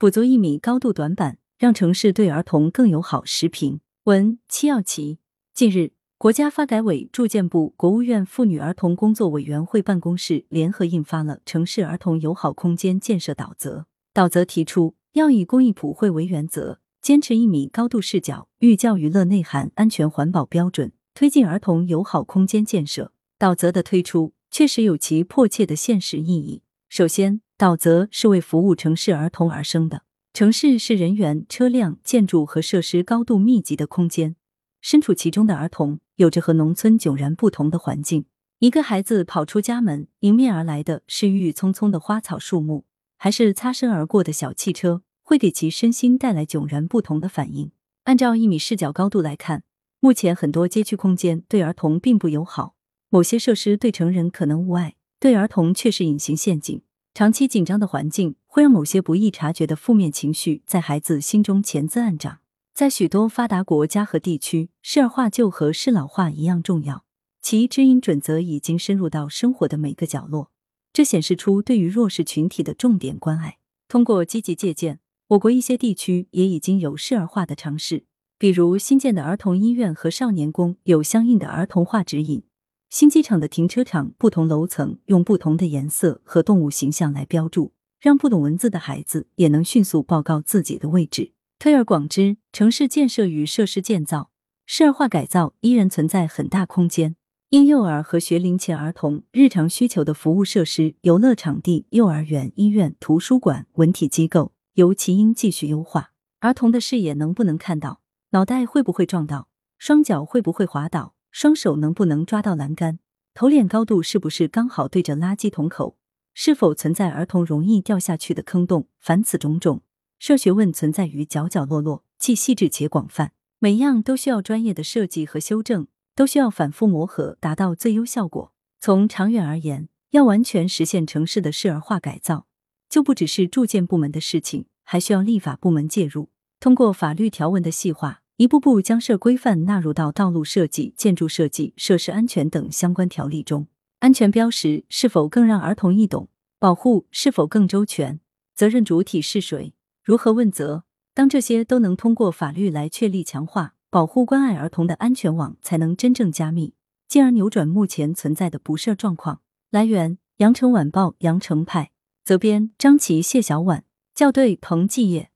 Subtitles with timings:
[0.00, 3.24] 补足一米高度短板，让城市对儿童更友好。
[3.24, 5.18] 时评文七耀奇。
[5.52, 13.80] 近日，国家发改委、住建部、国务院妇女儿童工作委员会办公室联合印发了《城市儿童友好空间建设导则》。
[14.14, 23.10] 导则提出，要以公益普惠为原则，坚持一米高度视角，寓教于乐内涵、安全环保标准，推进儿童友好空间建设。
[23.36, 26.62] 导则的推出确实有其迫切的现实意义。
[26.88, 30.04] 首先，导则是为服务城市儿童而生的。
[30.32, 34.36] 城市是人员、车辆、建筑和设施高度密集的空间，
[34.80, 38.26] 身处其中的儿童有着和农村迥然不同的环境。
[38.60, 42.84] 一个孩子跑出家门，迎面而来的是郁郁葱葱的花草树木，
[43.16, 47.72] 还是擦身而过的小汽车，会给其身心带来迥然不同的反应。
[48.04, 49.64] 按照一米视角高度来看，
[49.98, 52.76] 目前很多街区空间对儿童并不友好，
[53.08, 56.82] 某些设施对成人可能无碍，对儿童却是隐形陷阱。
[57.18, 62.38] 长期紧张的环境会让某些不易察觉的负面情绪在孩子心中潜滋暗长。
[62.72, 67.04] 在许多发达国家和地区，适儿化就和适老化一样重要，
[67.42, 70.52] 其指引准则已经深入到生活的每个角落。
[70.92, 73.58] 这显示出对于弱势群体的重点关爱。
[73.88, 78.04] 通过积极借鉴，我国一些地区也已经有适儿化的尝试，
[78.38, 82.44] 比如新建的儿童医院和少年宫有相应的儿童化指引。
[82.90, 91.32] 新机场的停车场，不同楼层用不同的颜色和动物形象来标注，让不懂文字的孩子也能迅速报告自己的位置。
[91.58, 94.30] 推而广之，城市建设与设施建造、
[94.64, 97.16] 适儿化改造依然存在很大空间。
[97.50, 106.12] 婴幼儿和学龄前儿童日常需求的服务设施、游乐场地、幼儿园、医院、图书馆、文体机构，尤其应继续优化。
[106.40, 108.00] 儿童的视野能不能看到？
[108.30, 109.48] 脑袋会不会撞到？
[109.76, 111.14] 双脚会不会滑倒？
[111.40, 112.98] 双手能不能抓到栏杆？
[113.32, 115.96] 头脸高度是不是刚好对着垃圾桶口？
[116.34, 118.88] 是否存在儿童容易掉下去的坑洞？
[118.98, 119.82] 凡此种种，
[120.18, 128.52] 设学问存在于角角落落，既细致且广泛，每样都需要专业的设计和修正，都需要反复磨合，达到最优效果。
[128.80, 132.48] 从长远而言，要完全实现城市的适儿化改造，
[132.88, 138.22] 就不只是住建部门的事情，还需要立法部门介入，通过法律条文的细化。
[138.38, 143.66] 一步步将设规范纳入到道路设计、建筑设计、设施安全等相关条例中。
[143.98, 146.28] 安全标识是否更让儿童易懂？
[146.60, 148.20] 保护是否更周全？
[148.54, 149.74] 责任主体是谁？
[150.04, 150.84] 如何问责？
[151.14, 156.74] 当这些都能通过法律来确立、强化、保护、关爱儿童的安全网，才能真正加密，
[157.08, 159.40] 进而扭转目前存在的不设状况。
[159.72, 161.90] 来源：羊城晚报羊城派，
[162.24, 163.82] 责编：张琪、谢小婉，
[164.14, 165.32] 校对：彭继业。